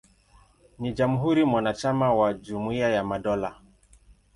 [0.79, 3.59] Ni jamhuri mwanachama wa Jumuiya ya Madola.